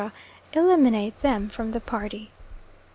eliminate 0.53 1.21
them 1.21 1.47
from 1.47 1.73
the 1.73 1.79
party. 1.79 2.31